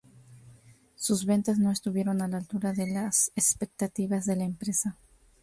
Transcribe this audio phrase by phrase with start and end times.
[0.95, 4.97] Sus ventas no estuvieron a la altura de las expectativas de la empresa.